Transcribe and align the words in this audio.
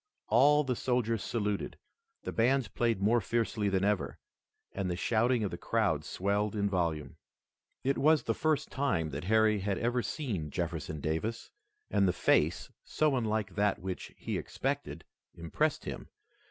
All 0.29 0.63
the 0.63 0.75
soldiers 0.75 1.21
saluted, 1.23 1.77
the 2.23 2.31
bands 2.31 2.67
played 2.67 3.03
more 3.03 3.21
fiercely 3.21 3.69
than 3.69 3.83
ever, 3.83 4.17
and 4.71 4.89
the 4.89 4.95
shouting 4.95 5.43
of 5.43 5.51
the 5.51 5.59
crowd 5.59 6.03
swelled 6.03 6.55
in 6.55 6.67
volume. 6.67 7.17
It 7.83 7.99
was 7.99 8.23
the 8.23 8.33
first 8.33 8.71
time 8.71 9.11
that 9.11 9.25
Harry 9.25 9.59
had 9.59 9.77
ever 9.77 10.01
seen 10.01 10.49
Jefferson 10.49 11.01
Davis, 11.01 11.51
and 11.91 12.07
the 12.07 12.13
face, 12.13 12.71
so 12.83 13.15
unlike 13.15 13.53
that 13.53 13.77
which 13.77 14.11
he 14.17 14.39
expected, 14.39 15.03
impressed 15.35 15.85
him. 15.85 16.07